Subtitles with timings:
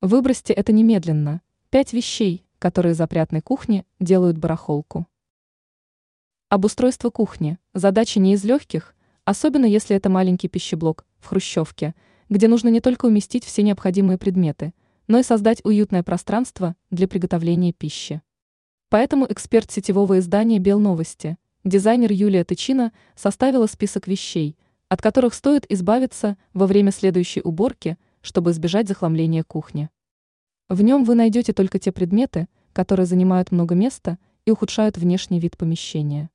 [0.00, 1.42] Выбросьте это немедленно.
[1.70, 5.08] Пять вещей, которые из опрятной кухни делают барахолку.
[6.48, 11.96] Обустройство кухни– задача не из легких, особенно если это маленький пищеблок в хрущевке,
[12.28, 14.72] где нужно не только уместить все необходимые предметы,
[15.08, 18.22] но и создать уютное пространство для приготовления пищи.
[18.90, 24.56] Поэтому эксперт сетевого издания «Белновости», дизайнер Юлия Тычина составила список вещей,
[24.88, 29.90] от которых стоит избавиться во время следующей уборки, чтобы избежать захламления кухни.
[30.68, 35.56] В нем вы найдете только те предметы, которые занимают много места и ухудшают внешний вид
[35.56, 36.30] помещения.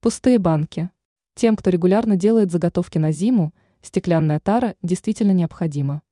[0.00, 0.90] Пустые банки.
[1.34, 6.02] Тем, кто регулярно делает заготовки на зиму, стеклянная тара действительно необходима.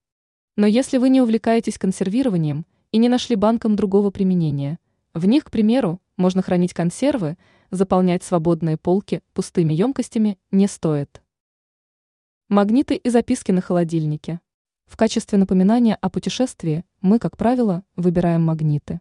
[0.56, 4.78] Но если вы не увлекаетесь консервированием и не нашли банкам другого применения,
[5.14, 7.36] в них, к примеру, можно хранить консервы,
[7.70, 11.22] заполнять свободные полки пустыми емкостями не стоит.
[12.52, 14.40] Магниты и записки на холодильнике.
[14.86, 19.00] В качестве напоминания о путешествии мы, как правило, выбираем магниты.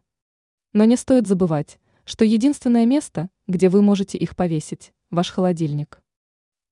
[0.71, 5.99] Но не стоит забывать, что единственное место, где вы можете их повесить, ваш холодильник.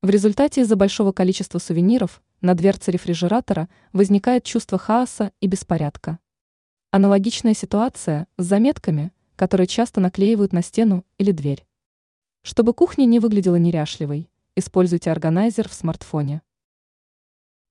[0.03, 6.19] В результате из-за большого количества сувениров на дверце рефрижератора возникает чувство хаоса и беспорядка.
[6.91, 11.65] Аналогичная ситуация с заметками, которые часто наклеивают на стену или дверь.
[12.43, 16.43] Чтобы кухня не выглядела неряшливой, используйте органайзер в смартфоне.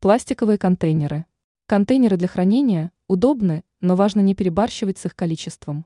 [0.07, 1.27] Пластиковые контейнеры.
[1.67, 5.85] Контейнеры для хранения удобны, но важно не перебарщивать с их количеством.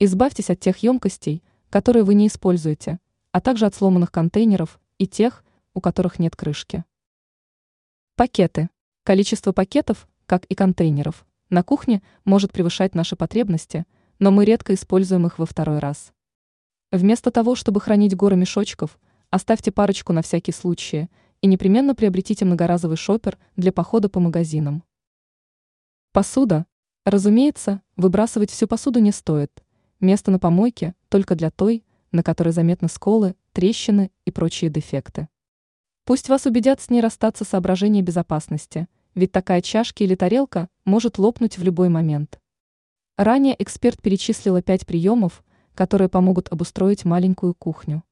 [0.00, 2.98] Избавьтесь от тех емкостей, которые вы не используете,
[3.30, 6.84] а также от сломанных контейнеров и тех, у которых нет крышки.
[8.16, 8.70] Пакеты.
[9.04, 13.86] Количество пакетов, как и контейнеров, на кухне может превышать наши потребности,
[14.18, 16.12] но мы редко используем их во второй раз.
[16.90, 18.98] Вместо того, чтобы хранить горы мешочков,
[19.30, 21.08] оставьте парочку на всякий случай
[21.40, 24.84] и непременно приобретите многоразовый шопер для похода по магазинам.
[26.12, 26.66] Посуда.
[27.04, 29.50] Разумеется, выбрасывать всю посуду не стоит–
[30.00, 35.28] Место на помойке только для той, на которой заметны сколы, трещины и прочие дефекты.
[36.04, 41.58] Пусть вас убедят с ней расстаться соображения безопасности, ведь такая чашка или тарелка может лопнуть
[41.58, 42.40] в любой момент.
[43.16, 45.42] Ранее эксперт перечислила пять приемов,
[45.74, 48.04] которые помогут обустроить маленькую кухню.